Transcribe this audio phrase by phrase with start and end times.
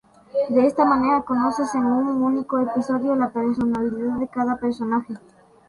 [0.49, 5.13] De esta manera conoces en un único episodio la personalidad de cada personaje.